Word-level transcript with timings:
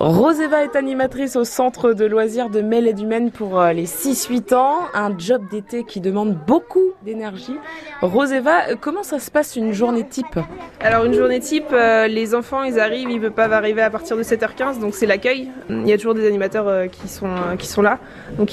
Roseva 0.00 0.64
est 0.64 0.76
animatrice 0.76 1.36
au 1.36 1.44
centre 1.44 1.92
de 1.92 2.06
loisirs 2.06 2.48
de 2.48 2.62
Mel 2.62 2.88
et 2.88 2.94
du 2.94 3.04
Maine 3.04 3.30
pour 3.30 3.60
euh, 3.60 3.74
les 3.74 3.84
6-8 3.84 4.54
ans, 4.54 4.78
un 4.94 5.12
job 5.18 5.42
d'été 5.50 5.84
qui 5.84 6.00
demande 6.00 6.38
beaucoup 6.46 6.94
d'énergie. 7.04 7.58
Roseva, 8.00 8.70
euh, 8.70 8.76
comment 8.80 9.02
ça 9.02 9.18
se 9.18 9.30
passe 9.30 9.56
une 9.56 9.74
journée 9.74 10.06
type? 10.08 10.38
Alors 10.80 11.04
une 11.04 11.12
journée 11.12 11.38
type, 11.38 11.66
euh, 11.74 12.06
les 12.06 12.34
enfants 12.34 12.62
ils 12.62 12.80
arrivent, 12.80 13.10
ils 13.10 13.20
peuvent 13.20 13.32
pas 13.32 13.54
arriver 13.54 13.82
à 13.82 13.90
partir 13.90 14.16
de 14.16 14.22
7h15, 14.22 14.80
donc 14.80 14.94
c'est 14.94 15.04
l'accueil. 15.04 15.50
Il 15.68 15.86
y 15.86 15.92
a 15.92 15.98
toujours 15.98 16.14
des 16.14 16.26
animateurs 16.26 16.90
qui 16.90 17.06
sont 17.06 17.34
qui 17.58 17.66
sont 17.66 17.82
là, 17.82 17.98
donc 18.38 18.52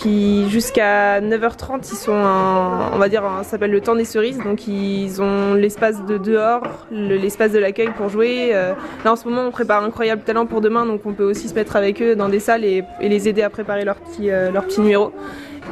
jusqu'à 0.50 1.22
9h30 1.22 1.88
ils 1.90 1.96
sont, 1.96 2.12
on 2.12 2.98
va 2.98 3.08
dire, 3.08 3.24
ça 3.38 3.52
s'appelle 3.52 3.72
le 3.72 3.80
temps 3.80 3.96
des 3.96 4.04
cerises, 4.04 4.40
donc 4.40 4.68
ils 4.68 5.22
ont 5.22 5.54
l'espace 5.54 6.04
de 6.04 6.18
dehors, 6.18 6.64
l'espace 6.92 7.54
de 7.54 7.60
l'accueil 7.60 7.92
pour 7.96 8.10
jouer. 8.10 8.52
Là 8.52 9.14
en 9.14 9.16
ce 9.16 9.26
moment 9.26 9.44
on 9.48 9.52
prépare 9.52 9.84
incroyable 9.86 10.24
talent 10.24 10.46
pour 10.46 10.60
demain, 10.60 10.86
donc 10.86 11.06
on 11.06 11.14
peut 11.14 11.24
aussi 11.24 11.37
se 11.38 11.54
mettre 11.54 11.76
avec 11.76 12.02
eux 12.02 12.16
dans 12.16 12.30
des 12.30 12.40
salles 12.40 12.66
et, 12.66 12.84
les 13.02 13.28
aider 13.28 13.42
à 13.42 13.50
préparer 13.50 13.86
leur 13.86 13.96
petit, 13.96 14.32
euh, 14.32 14.52
leur 14.52 14.66
petit 14.66 14.82
numéro. 14.82 15.12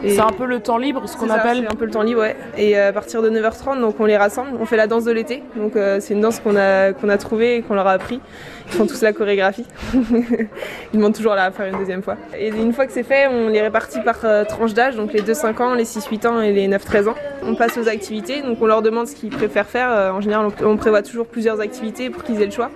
C'est 0.04 0.20
un 0.20 0.32
peu 0.32 0.46
le 0.46 0.60
temps 0.60 0.78
libre, 0.78 1.08
ce 1.08 1.18
qu'on 1.18 1.30
appelle. 1.30 1.60
C'est 1.62 1.74
un 1.74 1.76
peu 1.76 1.86
le 1.86 1.92
temps 1.92 2.04
libre, 2.04 2.22
ouais. 2.22 2.36
Et 2.58 2.78
à 2.78 2.92
partir 2.94 3.22
de 3.22 3.30
9h30, 3.30 3.80
donc 3.80 4.00
on 4.00 4.06
les 4.06 4.18
rassemble, 4.18 4.52
on 4.60 4.66
fait 4.66 4.78
la 4.78 4.88
danse 4.88 5.06
de 5.06 5.12
l'été. 5.12 5.44
Donc 5.56 5.76
euh, 5.76 6.00
c'est 6.00 6.14
une 6.14 6.22
danse 6.22 6.40
qu'on 6.40 6.56
a 6.56 6.94
qu'on 6.94 7.10
a 7.10 7.18
trouvée 7.18 7.58
et 7.58 7.62
qu'on 7.62 7.76
leur 7.76 7.88
a 7.88 7.92
appris. 7.92 8.20
Ils 8.68 8.74
font 8.74 8.88
tous 8.88 9.02
la 9.02 9.14
chorégraphie. 9.14 9.66
Ils 9.94 10.48
demandent 10.94 11.16
toujours 11.16 11.34
à 11.34 11.36
la 11.36 11.52
faire 11.52 11.68
une 11.68 11.78
deuxième 11.78 12.04
fois. 12.04 12.18
Et 12.38 12.50
une 12.50 12.74
fois 12.74 12.86
que 12.86 12.92
c'est 12.92 13.04
fait, 13.04 13.28
on 13.28 13.50
les 13.50 13.62
répartit 13.62 14.02
par 14.02 14.18
euh, 14.24 14.44
tranche 14.44 14.74
d'âge, 14.74 14.96
donc 14.96 15.14
les 15.14 15.22
2-5 15.22 15.62
ans, 15.62 15.74
les 15.74 15.86
6-8 15.86 16.28
ans 16.28 16.42
et 16.42 16.52
les 16.52 16.68
9-13 16.68 17.10
ans. 17.10 17.16
On 17.44 17.56
passe 17.56 17.78
aux 17.78 17.88
activités, 17.88 18.42
donc 18.42 18.58
on 18.62 18.66
leur 18.66 18.82
demande 18.82 19.08
ce 19.08 19.16
qu'ils 19.16 19.30
préfèrent 19.30 19.68
faire. 19.68 20.14
en 20.14 20.22
général, 20.22 20.48
on 20.64 20.78
prévoit 20.78 21.04
toujours 21.04 21.28
plusieurs 21.28 21.60
activités 21.62 22.10
pour 22.10 22.24
qu'ils 22.24 22.42
aient 22.42 22.46
le 22.46 22.52
choix. 22.52 22.72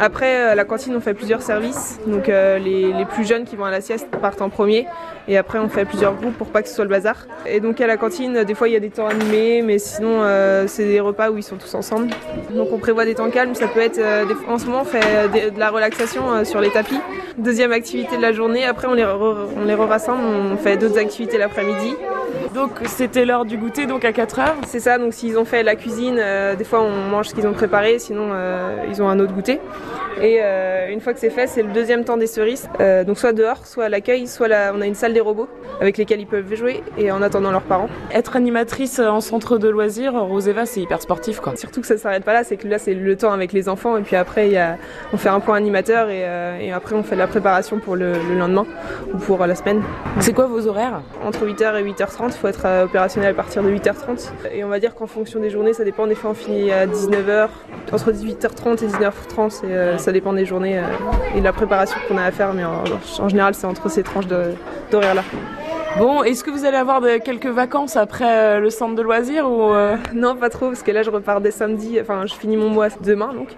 Après, 0.00 0.36
à 0.36 0.54
la 0.54 0.64
cantine, 0.64 0.94
on 0.96 1.00
fait 1.00 1.14
plusieurs 1.14 1.42
services. 1.42 1.98
Donc 2.06 2.26
les, 2.26 2.92
les 2.92 3.04
plus 3.04 3.26
jeunes 3.26 3.44
qui 3.44 3.56
vont 3.56 3.64
à 3.64 3.70
la 3.70 3.80
sieste 3.80 4.08
partent 4.20 4.42
en 4.42 4.48
premier. 4.48 4.86
Et 5.28 5.38
après, 5.38 5.58
on 5.58 5.68
fait 5.68 5.84
plusieurs 5.84 6.14
groupes 6.14 6.36
pour 6.36 6.48
pas 6.48 6.62
que 6.62 6.68
ce 6.68 6.74
soit 6.74 6.84
le 6.84 6.90
bazar. 6.90 7.16
Et 7.46 7.60
donc 7.60 7.80
à 7.80 7.86
la 7.86 7.96
cantine, 7.96 8.44
des 8.44 8.54
fois 8.54 8.68
il 8.68 8.72
y 8.72 8.76
a 8.76 8.80
des 8.80 8.90
temps 8.90 9.06
animés, 9.06 9.62
mais 9.62 9.78
sinon 9.78 10.22
euh, 10.22 10.66
c'est 10.66 10.84
des 10.84 11.00
repas 11.00 11.30
où 11.30 11.38
ils 11.38 11.42
sont 11.42 11.56
tous 11.56 11.74
ensemble. 11.74 12.08
Donc 12.50 12.68
on 12.72 12.78
prévoit 12.78 13.04
des 13.04 13.14
temps 13.14 13.30
calmes, 13.30 13.54
ça 13.54 13.68
peut 13.68 13.80
être 13.80 13.98
euh, 13.98 14.24
en 14.48 14.58
ce 14.58 14.66
moment 14.66 14.82
on 14.82 14.84
fait 14.84 15.50
de 15.50 15.58
la 15.58 15.70
relaxation 15.70 16.32
euh, 16.32 16.44
sur 16.44 16.60
les 16.60 16.70
tapis. 16.70 16.98
Deuxième 17.38 17.72
activité 17.72 18.16
de 18.16 18.22
la 18.22 18.32
journée, 18.32 18.64
après 18.64 18.88
on 18.88 18.94
les, 18.94 19.04
on 19.04 19.64
les 19.64 19.74
rassemble, 19.74 20.22
on 20.24 20.56
fait 20.56 20.76
d'autres 20.76 20.98
activités 20.98 21.38
l'après-midi. 21.38 21.96
Donc 22.54 22.70
c'était 22.86 23.24
l'heure 23.24 23.44
du 23.44 23.56
goûter, 23.56 23.86
donc 23.86 24.04
à 24.04 24.12
4 24.12 24.38
heures 24.38 24.56
C'est 24.66 24.80
ça, 24.80 24.98
donc 24.98 25.14
s'ils 25.14 25.38
ont 25.38 25.44
fait 25.44 25.62
la 25.62 25.74
cuisine, 25.74 26.20
des 26.58 26.64
fois 26.64 26.82
on 26.82 26.90
mange 26.90 27.28
ce 27.28 27.34
qu'ils 27.34 27.46
ont 27.46 27.52
préparé, 27.52 27.98
sinon 27.98 28.30
ils 28.88 29.02
ont 29.02 29.08
un 29.08 29.18
autre 29.20 29.32
goûter. 29.32 29.58
Et 30.20 30.40
une 30.90 31.00
fois 31.00 31.14
que 31.14 31.20
c'est 31.20 31.30
fait, 31.30 31.46
c'est 31.46 31.62
le 31.62 31.72
deuxième 31.72 32.04
temps 32.04 32.16
des 32.16 32.26
cerises. 32.26 32.68
donc 33.06 33.18
soit 33.18 33.32
dehors, 33.32 33.66
soit 33.66 33.84
à 33.84 33.88
l'accueil, 33.88 34.26
soit 34.26 34.48
on 34.74 34.80
a 34.80 34.86
une 34.86 34.94
salle 34.94 35.14
des 35.14 35.20
robots 35.20 35.48
avec 35.82 35.98
lesquels 35.98 36.20
ils 36.20 36.28
peuvent 36.28 36.54
jouer 36.54 36.80
et 36.96 37.10
en 37.10 37.22
attendant 37.22 37.50
leurs 37.50 37.62
parents. 37.62 37.88
Être 38.12 38.36
animatrice 38.36 39.00
en 39.00 39.20
centre 39.20 39.58
de 39.58 39.68
loisirs, 39.68 40.14
Roseva, 40.14 40.64
c'est 40.64 40.80
hyper 40.80 41.02
sportif 41.02 41.40
quoi. 41.40 41.56
Surtout 41.56 41.80
que 41.80 41.88
ça 41.88 41.96
s'arrête 41.96 42.22
pas 42.22 42.32
là, 42.32 42.44
c'est 42.44 42.56
que 42.56 42.68
là 42.68 42.78
c'est 42.78 42.94
le 42.94 43.16
temps 43.16 43.32
avec 43.32 43.52
les 43.52 43.68
enfants 43.68 43.96
et 43.96 44.02
puis 44.02 44.14
après 44.14 44.48
y 44.48 44.56
a, 44.56 44.76
on 45.12 45.16
fait 45.16 45.28
un 45.28 45.40
point 45.40 45.56
animateur 45.56 46.08
et, 46.08 46.22
euh, 46.22 46.60
et, 46.60 46.70
après 46.70 46.94
on 46.94 47.02
fait 47.02 47.16
la 47.16 47.26
préparation 47.26 47.80
pour 47.80 47.96
le, 47.96 48.12
lendemain 48.38 48.64
ou 49.12 49.18
pour 49.18 49.44
la 49.44 49.56
semaine. 49.56 49.82
C'est 50.20 50.32
quoi 50.32 50.46
vos 50.46 50.68
horaires? 50.68 51.02
Entre 51.24 51.44
8h 51.44 51.80
et 51.80 51.82
8h30, 51.82 52.26
il 52.28 52.32
faut 52.32 52.46
être 52.46 52.64
euh, 52.64 52.84
opérationnel 52.84 53.32
à 53.32 53.34
partir 53.34 53.64
de 53.64 53.70
8h30 53.70 54.30
et 54.54 54.62
on 54.62 54.68
va 54.68 54.78
dire 54.78 54.94
qu'en 54.94 55.08
fonction 55.08 55.40
des 55.40 55.50
journées, 55.50 55.72
ça 55.72 55.82
dépend. 55.82 56.06
Des 56.06 56.14
fois 56.14 56.30
on 56.30 56.34
finit 56.34 56.70
à 56.70 56.86
19h, 56.86 57.48
entre 57.90 58.12
18h30 58.12 58.84
et 58.84 58.86
19h30, 58.86 59.66
et, 59.66 59.98
ça 59.98 60.12
dépend 60.12 60.32
des 60.32 60.46
journées 60.46 60.80
et 61.34 61.40
de 61.40 61.44
la 61.44 61.52
préparation 61.52 61.96
qu'on 62.06 62.18
a 62.18 62.22
à 62.22 62.30
faire, 62.30 62.54
mais 62.54 62.64
en, 62.64 62.84
en 63.18 63.28
général 63.28 63.54
c'est 63.54 63.66
entre 63.66 63.90
ces 63.90 64.04
tranches 64.04 64.26
d'horaires 64.26 65.16
là. 65.16 65.22
Bon, 65.98 66.22
est-ce 66.22 66.42
que 66.42 66.50
vous 66.50 66.64
allez 66.64 66.78
avoir 66.78 67.02
quelques 67.22 67.46
vacances 67.46 67.96
après 67.96 68.24
euh, 68.56 68.60
le 68.60 68.70
centre 68.70 68.94
de 68.94 69.02
loisirs 69.02 69.48
ou 69.48 69.74
euh? 69.74 69.96
Non, 70.14 70.34
pas 70.34 70.48
trop, 70.48 70.68
parce 70.68 70.82
que 70.82 70.90
là 70.90 71.02
je 71.02 71.10
repars 71.10 71.42
dès 71.42 71.50
samedi, 71.50 72.00
enfin 72.00 72.24
je 72.26 72.34
finis 72.34 72.56
mon 72.56 72.70
mois 72.70 72.88
demain 73.04 73.34
donc, 73.34 73.48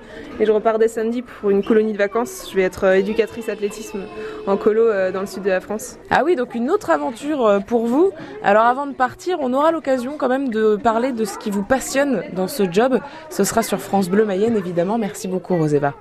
et 0.41 0.44
je 0.44 0.50
repars 0.50 0.81
dès 0.81 0.88
samedi 0.88 1.22
pour 1.22 1.50
une 1.50 1.64
colonie 1.64 1.92
de 1.92 1.98
vacances. 1.98 2.48
Je 2.50 2.56
vais 2.56 2.62
être 2.62 2.84
euh, 2.84 2.94
éducatrice 2.94 3.48
athlétisme 3.48 4.00
en 4.48 4.56
colo 4.56 4.88
dans 5.12 5.20
le 5.20 5.26
sud 5.26 5.44
de 5.44 5.48
la 5.48 5.60
France. 5.60 5.97
Ah 6.10 6.22
oui, 6.25 6.34
donc 6.34 6.54
une 6.54 6.70
autre 6.70 6.91
aventure 6.91 7.60
pour 7.66 7.86
vous. 7.86 8.10
Alors 8.42 8.64
avant 8.64 8.87
de 8.87 8.94
partir, 8.94 9.38
on 9.41 9.54
aura 9.54 9.70
l'occasion 9.70 10.16
quand 10.19 10.28
même 10.28 10.48
de 10.48 10.76
parler 10.76 11.12
de 11.12 11.25
ce 11.25 11.38
qui 11.38 11.50
vous 11.50 11.62
passionne 11.62 12.25
dans 12.32 12.48
ce 12.48 12.70
job. 12.70 12.98
Ce 13.31 13.44
sera 13.44 13.62
sur 13.62 13.81
France 13.81 14.10
Bleu 14.10 14.26
Mayenne 14.26 14.56
évidemment. 14.56 14.98
Merci 14.98 15.28
beaucoup 15.28 15.56
Roseva. 15.56 15.94